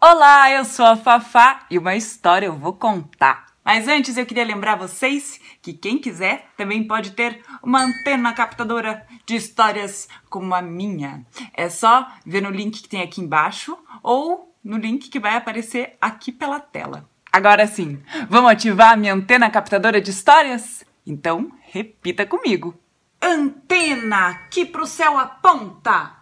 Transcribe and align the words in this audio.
Olá, 0.00 0.48
eu 0.52 0.64
sou 0.64 0.86
a 0.86 0.96
Fafá 0.96 1.66
e 1.68 1.76
uma 1.76 1.96
história 1.96 2.46
eu 2.46 2.56
vou 2.56 2.72
contar. 2.72 3.46
Mas 3.64 3.88
antes 3.88 4.16
eu 4.16 4.24
queria 4.24 4.44
lembrar 4.44 4.76
vocês 4.76 5.40
que 5.60 5.72
quem 5.72 5.98
quiser 5.98 6.46
também 6.56 6.86
pode 6.86 7.10
ter 7.10 7.42
uma 7.60 7.82
antena 7.82 8.32
captadora 8.32 9.04
de 9.26 9.34
histórias 9.34 10.08
como 10.30 10.54
a 10.54 10.62
minha. 10.62 11.26
É 11.52 11.68
só 11.68 12.06
ver 12.24 12.40
no 12.40 12.48
link 12.48 12.80
que 12.80 12.88
tem 12.88 13.02
aqui 13.02 13.20
embaixo 13.20 13.76
ou 14.00 14.54
no 14.62 14.76
link 14.76 15.10
que 15.10 15.18
vai 15.18 15.34
aparecer 15.34 15.96
aqui 16.00 16.30
pela 16.30 16.60
tela. 16.60 17.04
Agora 17.32 17.66
sim, 17.66 18.00
vamos 18.30 18.52
ativar 18.52 18.92
a 18.92 18.96
minha 18.96 19.12
antena 19.12 19.50
captadora 19.50 20.00
de 20.00 20.12
histórias? 20.12 20.84
Então, 21.04 21.50
repita 21.72 22.24
comigo. 22.24 22.72
Antena 23.20 24.42
que 24.48 24.64
pro 24.64 24.86
céu 24.86 25.18
aponta. 25.18 26.17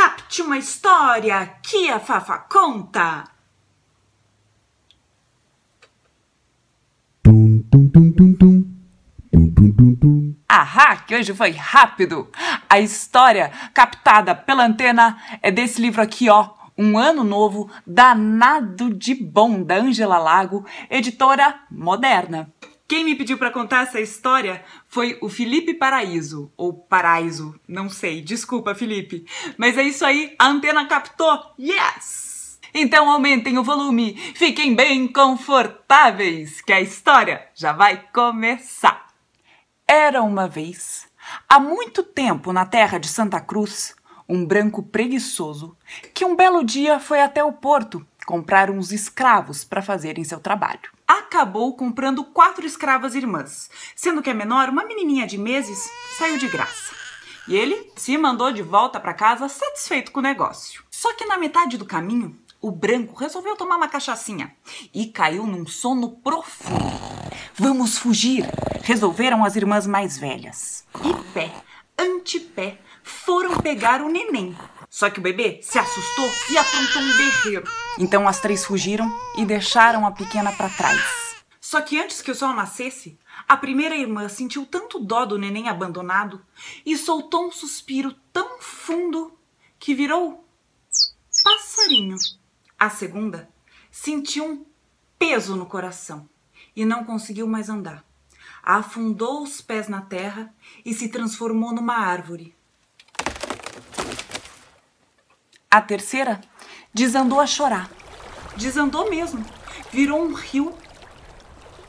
Capte 0.00 0.40
uma 0.40 0.56
história 0.56 1.56
que 1.62 1.90
a 1.90 2.00
Fafa 2.00 2.38
conta. 2.38 3.24
Tum, 7.22 7.62
tum, 7.70 7.86
tum, 7.86 8.10
tum, 8.10 8.32
tum. 8.32 8.64
Tum, 9.30 9.50
tum, 9.52 9.72
tum, 9.72 9.94
tum. 9.96 10.34
Ahá, 10.48 10.96
que 10.96 11.14
hoje 11.14 11.34
foi 11.34 11.50
rápido! 11.50 12.30
A 12.66 12.80
história 12.80 13.52
captada 13.74 14.34
pela 14.34 14.64
antena 14.64 15.18
é 15.42 15.50
desse 15.50 15.82
livro 15.82 16.00
aqui, 16.00 16.30
ó. 16.30 16.48
Um 16.78 16.96
Ano 16.96 17.22
Novo, 17.22 17.70
Danado 17.86 18.94
de 18.94 19.14
Bom, 19.14 19.62
da 19.62 19.76
Angela 19.76 20.16
Lago, 20.16 20.64
editora 20.88 21.60
moderna. 21.70 22.50
Quem 22.90 23.04
me 23.04 23.14
pediu 23.14 23.38
para 23.38 23.52
contar 23.52 23.84
essa 23.84 24.00
história 24.00 24.64
foi 24.88 25.16
o 25.22 25.28
Felipe 25.28 25.74
Paraíso, 25.74 26.52
ou 26.56 26.72
Paraíso, 26.72 27.54
não 27.68 27.88
sei, 27.88 28.20
desculpa, 28.20 28.74
Felipe. 28.74 29.24
Mas 29.56 29.78
é 29.78 29.84
isso 29.84 30.04
aí, 30.04 30.34
a 30.36 30.48
antena 30.48 30.84
captou, 30.88 31.40
yes! 31.56 32.58
Então 32.74 33.08
aumentem 33.08 33.56
o 33.58 33.62
volume, 33.62 34.16
fiquem 34.34 34.74
bem 34.74 35.06
confortáveis, 35.06 36.60
que 36.60 36.72
a 36.72 36.80
história 36.80 37.46
já 37.54 37.72
vai 37.72 38.08
começar. 38.12 39.06
Era 39.86 40.20
uma 40.20 40.48
vez, 40.48 41.06
há 41.48 41.60
muito 41.60 42.02
tempo 42.02 42.52
na 42.52 42.66
terra 42.66 42.98
de 42.98 43.06
Santa 43.06 43.40
Cruz, 43.40 43.94
um 44.28 44.44
branco 44.44 44.82
preguiçoso 44.82 45.76
que 46.12 46.24
um 46.24 46.34
belo 46.34 46.64
dia 46.64 46.98
foi 46.98 47.20
até 47.20 47.44
o 47.44 47.52
porto 47.52 48.04
comprar 48.26 48.68
uns 48.68 48.90
escravos 48.90 49.62
para 49.62 49.80
fazerem 49.80 50.24
seu 50.24 50.40
trabalho 50.40 50.90
acabou 51.10 51.74
comprando 51.74 52.22
quatro 52.22 52.64
escravas 52.64 53.16
irmãs, 53.16 53.68
sendo 53.96 54.22
que 54.22 54.30
a 54.30 54.34
menor, 54.34 54.68
uma 54.68 54.84
menininha 54.84 55.26
de 55.26 55.36
meses, 55.36 55.90
saiu 56.16 56.38
de 56.38 56.46
graça. 56.46 56.94
E 57.48 57.56
ele 57.56 57.90
se 57.96 58.16
mandou 58.16 58.52
de 58.52 58.62
volta 58.62 59.00
para 59.00 59.12
casa 59.12 59.48
satisfeito 59.48 60.12
com 60.12 60.20
o 60.20 60.22
negócio. 60.22 60.84
Só 60.88 61.12
que 61.14 61.24
na 61.24 61.36
metade 61.36 61.76
do 61.76 61.84
caminho, 61.84 62.38
o 62.60 62.70
branco 62.70 63.18
resolveu 63.18 63.56
tomar 63.56 63.76
uma 63.76 63.88
cachaçinha 63.88 64.54
e 64.94 65.06
caiu 65.06 65.46
num 65.46 65.66
sono 65.66 66.10
profundo. 66.10 66.78
Vamos 67.54 67.98
fugir, 67.98 68.44
resolveram 68.82 69.44
as 69.44 69.56
irmãs 69.56 69.88
mais 69.88 70.16
velhas. 70.16 70.86
E 71.02 71.32
pé, 71.32 71.50
antepé, 71.98 72.78
foram 73.02 73.56
pegar 73.56 74.00
o 74.00 74.08
neném. 74.08 74.56
Só 74.90 75.08
que 75.08 75.20
o 75.20 75.22
bebê 75.22 75.60
se 75.62 75.78
assustou 75.78 76.28
e 76.50 76.58
aprontou 76.58 77.00
um 77.00 77.16
berreiro. 77.16 77.70
Então 77.96 78.26
as 78.26 78.40
três 78.40 78.64
fugiram 78.64 79.08
e 79.38 79.46
deixaram 79.46 80.04
a 80.04 80.10
pequena 80.10 80.52
para 80.52 80.68
trás. 80.68 81.00
Só 81.60 81.80
que 81.80 82.00
antes 82.00 82.20
que 82.20 82.32
o 82.32 82.34
sol 82.34 82.52
nascesse, 82.52 83.16
a 83.46 83.56
primeira 83.56 83.94
irmã 83.94 84.28
sentiu 84.28 84.66
tanto 84.66 84.98
dó 84.98 85.24
do 85.24 85.38
neném 85.38 85.68
abandonado 85.68 86.44
e 86.84 86.96
soltou 86.96 87.46
um 87.46 87.52
suspiro 87.52 88.12
tão 88.32 88.60
fundo 88.60 89.38
que 89.78 89.94
virou 89.94 90.44
passarinho. 91.44 92.16
A 92.76 92.90
segunda 92.90 93.48
sentiu 93.90 94.44
um 94.44 94.66
peso 95.16 95.54
no 95.54 95.66
coração 95.66 96.28
e 96.74 96.84
não 96.84 97.04
conseguiu 97.04 97.46
mais 97.46 97.68
andar. 97.68 98.04
Afundou 98.62 99.44
os 99.44 99.60
pés 99.60 99.86
na 99.86 100.00
terra 100.00 100.52
e 100.84 100.92
se 100.92 101.08
transformou 101.08 101.72
numa 101.72 101.94
árvore. 101.94 102.56
A 105.72 105.80
terceira 105.80 106.40
desandou 106.92 107.38
a 107.38 107.46
chorar. 107.46 107.88
Desandou 108.56 109.08
mesmo. 109.08 109.44
Virou 109.92 110.20
um 110.20 110.34
rio. 110.34 110.74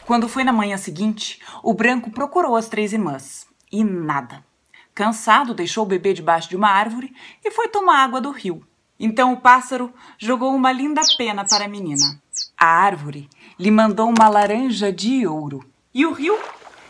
Quando 0.05 0.29
foi 0.29 0.43
na 0.43 0.53
manhã 0.53 0.77
seguinte, 0.77 1.41
o 1.63 1.73
branco 1.73 2.11
procurou 2.11 2.55
as 2.55 2.69
três 2.69 2.93
irmãs. 2.93 3.47
E 3.71 3.83
nada. 3.83 4.45
Cansado, 4.93 5.55
deixou 5.55 5.83
o 5.83 5.87
bebê 5.87 6.13
debaixo 6.13 6.47
de 6.47 6.55
uma 6.55 6.69
árvore 6.69 7.11
e 7.43 7.49
foi 7.49 7.69
tomar 7.69 8.03
água 8.03 8.21
do 8.21 8.29
rio. 8.29 8.63
Então 8.99 9.33
o 9.33 9.41
pássaro 9.41 9.91
jogou 10.19 10.53
uma 10.53 10.71
linda 10.71 11.01
pena 11.17 11.43
para 11.43 11.65
a 11.65 11.67
menina. 11.67 12.21
A 12.55 12.67
árvore 12.67 13.27
lhe 13.57 13.71
mandou 13.71 14.07
uma 14.15 14.29
laranja 14.29 14.93
de 14.93 15.25
ouro. 15.25 15.67
E 15.91 16.05
o 16.05 16.13
rio 16.13 16.37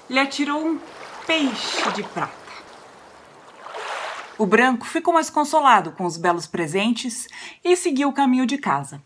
lhe 0.10 0.20
atirou 0.20 0.68
um 0.68 0.78
peixe 1.26 1.90
de 1.94 2.04
prata. 2.04 2.41
O 4.38 4.46
branco 4.46 4.86
ficou 4.86 5.14
mais 5.14 5.30
consolado 5.30 5.92
com 5.92 6.06
os 6.06 6.18
belos 6.18 6.48
presentes 6.48 7.28
e 7.64 7.76
seguiu 7.76 8.10
o 8.10 8.14
caminho 8.14 8.46
de 8.46 8.58
casa. 8.58 9.02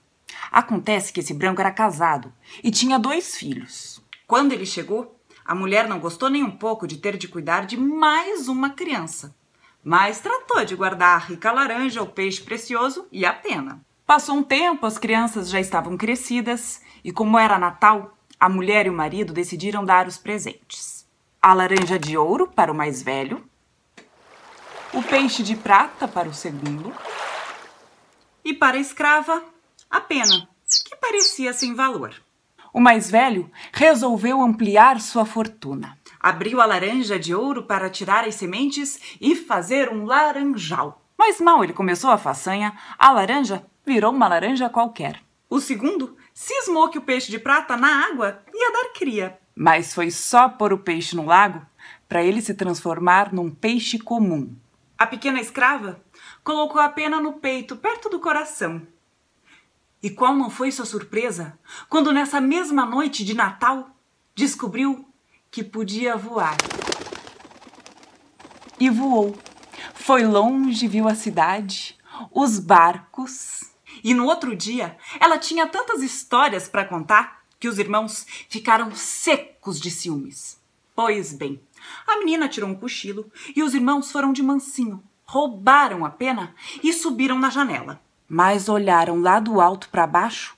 Acontece 0.51 1.11
que 1.11 1.19
esse 1.19 1.33
branco 1.33 1.59
era 1.59 1.71
casado 1.71 2.31
e 2.63 2.71
tinha 2.71 2.99
dois 2.99 3.35
filhos. 3.35 4.01
Quando 4.27 4.53
ele 4.53 4.65
chegou, 4.65 5.19
a 5.43 5.53
mulher 5.53 5.87
não 5.87 5.99
gostou 5.99 6.29
nem 6.29 6.43
um 6.43 6.51
pouco 6.51 6.87
de 6.87 6.97
ter 6.97 7.17
de 7.17 7.27
cuidar 7.27 7.65
de 7.65 7.77
mais 7.77 8.47
uma 8.47 8.69
criança, 8.69 9.35
mas 9.83 10.19
tratou 10.19 10.65
de 10.65 10.75
guardar 10.75 11.15
a 11.15 11.25
rica 11.25 11.51
laranja, 11.51 12.01
o 12.01 12.07
peixe 12.07 12.41
precioso 12.41 13.07
e 13.11 13.25
a 13.25 13.33
pena. 13.33 13.81
Passou 14.05 14.35
um 14.35 14.43
tempo, 14.43 14.85
as 14.85 14.97
crianças 14.97 15.49
já 15.49 15.59
estavam 15.59 15.97
crescidas 15.97 16.81
e, 17.03 17.11
como 17.11 17.37
era 17.37 17.59
Natal, 17.59 18.17
a 18.39 18.47
mulher 18.47 18.85
e 18.85 18.89
o 18.89 18.93
marido 18.93 19.33
decidiram 19.33 19.83
dar 19.83 20.07
os 20.07 20.17
presentes. 20.17 21.05
A 21.41 21.53
laranja 21.53 21.99
de 21.99 22.17
ouro 22.17 22.47
para 22.47 22.71
o 22.71 22.75
mais 22.75 23.01
velho 23.01 23.43
o 24.93 25.01
peixe 25.03 25.43
de 25.43 25.55
prata 25.55 26.07
para 26.07 26.29
o 26.29 26.33
segundo 26.33 26.93
e 28.43 28.53
para 28.53 28.77
a 28.77 28.79
escrava 28.79 29.43
a 29.89 29.99
pena, 29.99 30.47
que 30.85 30.95
parecia 30.95 31.53
sem 31.53 31.73
valor. 31.73 32.13
O 32.73 32.79
mais 32.79 33.09
velho 33.09 33.49
resolveu 33.71 34.41
ampliar 34.41 34.99
sua 34.99 35.25
fortuna. 35.25 35.97
Abriu 36.19 36.59
a 36.59 36.65
laranja 36.65 37.17
de 37.17 37.33
ouro 37.33 37.63
para 37.63 37.89
tirar 37.89 38.27
as 38.27 38.35
sementes 38.35 38.99
e 39.21 39.35
fazer 39.35 39.89
um 39.89 40.05
laranjal. 40.05 41.01
Mas 41.17 41.39
mal 41.39 41.63
ele 41.63 41.71
começou 41.71 42.09
a 42.09 42.17
façanha, 42.17 42.77
a 42.97 43.11
laranja 43.11 43.65
virou 43.85 44.11
uma 44.11 44.27
laranja 44.27 44.69
qualquer. 44.69 45.21
O 45.49 45.61
segundo 45.61 46.17
cismou 46.33 46.89
que 46.89 46.97
o 46.97 47.01
peixe 47.01 47.31
de 47.31 47.39
prata 47.39 47.77
na 47.77 48.07
água 48.07 48.43
ia 48.53 48.71
dar 48.71 48.93
cria. 48.93 49.39
Mas 49.55 49.93
foi 49.93 50.11
só 50.11 50.49
pôr 50.49 50.73
o 50.73 50.79
peixe 50.79 51.15
no 51.15 51.25
lago 51.25 51.65
para 52.09 52.23
ele 52.23 52.41
se 52.41 52.53
transformar 52.53 53.33
num 53.33 53.49
peixe 53.49 53.97
comum. 53.97 54.53
A 54.97 55.05
pequena 55.05 55.41
escrava 55.41 56.01
colocou 56.43 56.79
a 56.79 56.87
pena 56.87 57.19
no 57.19 57.33
peito, 57.33 57.75
perto 57.75 58.09
do 58.09 58.19
coração. 58.19 58.87
E 60.01 60.09
qual 60.09 60.35
não 60.35 60.49
foi 60.49 60.71
sua 60.71 60.85
surpresa 60.85 61.57
quando, 61.89 62.13
nessa 62.13 62.39
mesma 62.39 62.85
noite 62.85 63.25
de 63.25 63.33
Natal, 63.33 63.89
descobriu 64.33 65.05
que 65.51 65.63
podia 65.63 66.15
voar? 66.15 66.55
E 68.79 68.89
voou. 68.89 69.37
Foi 69.93 70.23
longe, 70.23 70.87
viu 70.87 71.07
a 71.07 71.15
cidade, 71.15 71.97
os 72.31 72.59
barcos. 72.59 73.71
E 74.03 74.13
no 74.13 74.25
outro 74.25 74.55
dia, 74.55 74.97
ela 75.19 75.37
tinha 75.37 75.67
tantas 75.67 76.01
histórias 76.03 76.69
para 76.69 76.85
contar 76.85 77.43
que 77.59 77.67
os 77.67 77.79
irmãos 77.79 78.25
ficaram 78.47 78.95
secos 78.95 79.79
de 79.79 79.91
ciúmes. 79.91 80.59
Pois 80.95 81.33
bem, 81.33 81.61
a 82.07 82.17
menina 82.19 82.47
tirou 82.47 82.69
um 82.69 82.75
cochilo 82.75 83.29
e 83.53 83.61
os 83.61 83.73
irmãos 83.73 84.11
foram 84.11 84.31
de 84.31 84.41
mansinho, 84.41 85.03
roubaram 85.25 86.05
a 86.05 86.09
pena 86.09 86.55
e 86.81 86.93
subiram 86.93 87.37
na 87.37 87.49
janela. 87.49 88.01
Mas 88.29 88.69
olharam 88.69 89.19
lá 89.19 89.41
do 89.41 89.59
alto 89.59 89.89
para 89.89 90.07
baixo 90.07 90.55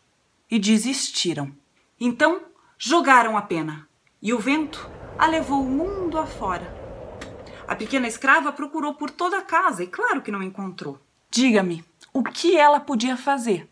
e 0.50 0.60
desistiram. 0.60 1.52
Então 2.00 2.44
jogaram 2.78 3.36
a 3.36 3.42
pena 3.42 3.90
e 4.22 4.32
o 4.32 4.38
vento 4.38 4.88
a 5.18 5.26
levou 5.26 5.64
o 5.64 5.70
mundo 5.70 6.20
afora. 6.20 6.72
A 7.68 7.76
pequena 7.76 8.08
escrava 8.08 8.52
procurou 8.52 8.94
por 8.94 9.10
toda 9.10 9.40
a 9.40 9.42
casa 9.42 9.84
e, 9.84 9.88
claro 9.88 10.22
que 10.22 10.32
não 10.32 10.44
encontrou. 10.44 11.00
Diga-me, 11.32 11.84
o 12.14 12.24
que 12.24 12.56
ela 12.56 12.80
podia 12.80 13.18
fazer? 13.18 13.70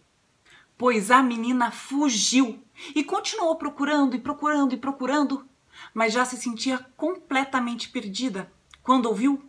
Pois 0.78 1.12
a 1.12 1.22
menina 1.22 1.70
fugiu 1.72 2.60
e 2.94 3.04
continuou 3.04 3.56
procurando 3.56 4.16
e 4.16 4.20
procurando 4.20 4.74
e 4.74 4.78
procurando 4.78 5.48
mas 5.96 6.12
já 6.12 6.26
se 6.26 6.36
sentia 6.36 6.86
completamente 6.98 7.88
perdida 7.88 8.52
quando 8.84 9.06
ouviu 9.06 9.42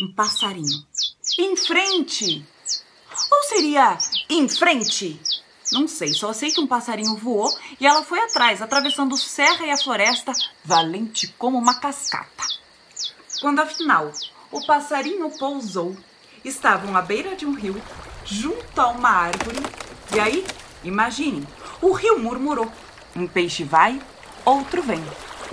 um 0.00 0.14
passarinho. 0.14 0.86
Em 1.36 1.56
frente! 1.56 2.46
Ou 3.30 3.42
seria 3.42 3.98
em 4.30 4.48
frente? 4.48 5.20
Não 5.72 5.88
sei, 5.88 6.12
só 6.14 6.32
sei 6.32 6.52
que 6.52 6.60
um 6.60 6.66
passarinho 6.66 7.16
voou 7.16 7.52
e 7.80 7.86
ela 7.86 8.04
foi 8.04 8.20
atrás, 8.20 8.62
atravessando 8.62 9.16
serra 9.16 9.66
e 9.66 9.70
a 9.70 9.76
floresta, 9.76 10.32
valente 10.64 11.28
como 11.36 11.58
uma 11.58 11.80
cascata. 11.80 12.44
Quando 13.40 13.60
afinal 13.60 14.12
o 14.52 14.64
passarinho 14.64 15.28
pousou 15.36 15.96
estavam 16.44 16.96
à 16.96 17.02
beira 17.02 17.34
de 17.34 17.44
um 17.44 17.54
rio, 17.54 17.80
junto 18.24 18.80
a 18.80 18.88
uma 18.88 19.08
árvore. 19.08 19.58
E 20.14 20.20
aí, 20.20 20.46
imagine, 20.84 21.46
o 21.80 21.92
rio 21.92 22.20
murmurou: 22.20 22.70
um 23.16 23.26
peixe 23.26 23.64
vai, 23.64 24.00
outro 24.44 24.82
vem. 24.82 25.02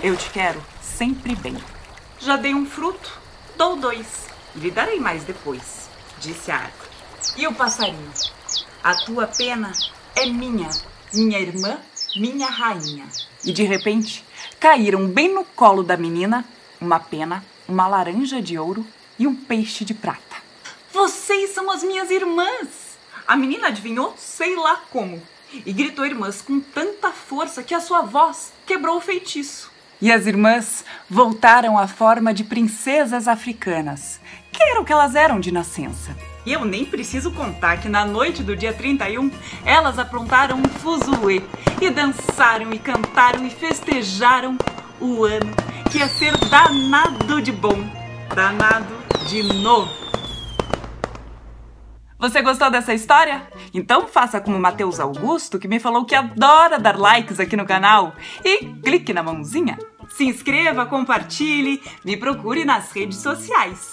Eu 0.02 0.16
te 0.16 0.30
quero 0.30 0.60
sempre 0.80 1.36
bem. 1.36 1.56
Já 2.18 2.36
dei 2.36 2.52
um 2.52 2.66
fruto, 2.66 3.20
dou 3.56 3.76
dois, 3.76 4.26
lhe 4.56 4.68
darei 4.68 4.98
mais 4.98 5.22
depois, 5.22 5.88
disse 6.18 6.50
a 6.50 6.56
árvore. 6.56 6.90
E 7.36 7.46
o 7.46 7.54
passarinho? 7.54 8.12
A 8.82 8.96
tua 9.04 9.28
pena 9.28 9.70
é 10.16 10.26
minha, 10.26 10.68
minha 11.14 11.38
irmã, 11.38 11.78
minha 12.16 12.48
rainha. 12.48 13.06
E 13.44 13.52
de 13.52 13.62
repente, 13.62 14.24
caíram 14.58 15.06
bem 15.06 15.32
no 15.32 15.44
colo 15.44 15.84
da 15.84 15.96
menina 15.96 16.44
uma 16.80 16.98
pena, 16.98 17.44
uma 17.68 17.86
laranja 17.86 18.42
de 18.42 18.58
ouro 18.58 18.84
e 19.16 19.28
um 19.28 19.36
peixe 19.36 19.84
de 19.84 19.94
prata. 19.94 20.36
Vocês 20.92 21.50
são 21.50 21.70
as 21.70 21.84
minhas 21.84 22.10
irmãs! 22.10 22.98
A 23.24 23.36
menina 23.36 23.68
adivinhou, 23.68 24.14
sei 24.18 24.56
lá 24.56 24.82
como, 24.90 25.22
e 25.52 25.72
gritou 25.72 26.04
irmãs 26.04 26.42
com 26.42 26.58
tanta 26.58 27.12
força 27.12 27.62
que 27.62 27.72
a 27.72 27.80
sua 27.80 28.02
voz 28.02 28.52
quebrou 28.66 28.96
o 28.96 29.00
feitiço. 29.00 29.71
E 30.02 30.10
as 30.10 30.26
irmãs 30.26 30.84
voltaram 31.08 31.78
à 31.78 31.86
forma 31.86 32.34
de 32.34 32.42
princesas 32.42 33.28
africanas, 33.28 34.20
que 34.50 34.60
era 34.60 34.80
o 34.80 34.84
que 34.84 34.92
elas 34.92 35.14
eram 35.14 35.38
de 35.38 35.52
nascença. 35.52 36.16
E 36.44 36.52
eu 36.52 36.64
nem 36.64 36.84
preciso 36.84 37.30
contar 37.30 37.80
que 37.80 37.88
na 37.88 38.04
noite 38.04 38.42
do 38.42 38.56
dia 38.56 38.72
31 38.72 39.30
elas 39.64 40.00
aprontaram 40.00 40.58
um 40.58 40.64
fuzuê 40.64 41.40
e 41.80 41.88
dançaram 41.88 42.72
e 42.72 42.80
cantaram 42.80 43.46
e 43.46 43.50
festejaram 43.50 44.58
o 45.00 45.24
ano 45.24 45.54
que 45.88 45.98
ia 45.98 46.08
ser 46.08 46.36
danado 46.48 47.40
de 47.40 47.52
bom, 47.52 47.78
danado 48.34 48.96
de 49.28 49.40
novo. 49.62 50.02
Você 52.18 52.42
gostou 52.42 52.70
dessa 52.70 52.92
história? 52.92 53.48
Então 53.72 54.08
faça 54.08 54.40
como 54.40 54.58
Matheus 54.58 54.98
Augusto, 54.98 55.58
que 55.58 55.66
me 55.66 55.78
falou 55.78 56.04
que 56.04 56.14
adora 56.14 56.78
dar 56.78 56.96
likes 56.96 57.38
aqui 57.38 57.56
no 57.56 57.66
canal, 57.66 58.14
e 58.44 58.66
clique 58.82 59.12
na 59.12 59.24
mãozinha. 59.24 59.76
Se 60.08 60.24
inscreva, 60.24 60.86
compartilhe, 60.86 61.82
me 62.04 62.16
procure 62.16 62.64
nas 62.64 62.92
redes 62.92 63.18
sociais. 63.18 63.92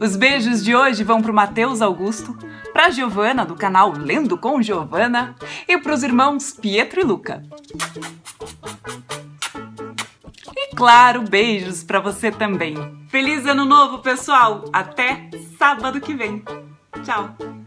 Os 0.00 0.16
beijos 0.16 0.64
de 0.64 0.74
hoje 0.74 1.04
vão 1.04 1.20
para 1.20 1.30
o 1.30 1.34
Matheus 1.34 1.82
Augusto, 1.82 2.36
para 2.72 2.86
a 2.86 2.90
Giovana 2.90 3.44
do 3.44 3.54
canal 3.54 3.92
Lendo 3.92 4.38
com 4.38 4.62
Giovana 4.62 5.34
e 5.68 5.76
para 5.78 5.94
os 5.94 6.02
irmãos 6.02 6.52
Pietro 6.52 7.00
e 7.00 7.04
Luca. 7.04 7.42
E 10.56 10.74
claro, 10.74 11.22
beijos 11.22 11.82
para 11.82 12.00
você 12.00 12.30
também. 12.30 12.76
Feliz 13.08 13.44
ano 13.46 13.64
novo, 13.64 13.98
pessoal! 13.98 14.64
Até 14.72 15.28
sábado 15.58 16.00
que 16.00 16.14
vem. 16.14 16.42
Tchau. 17.04 17.59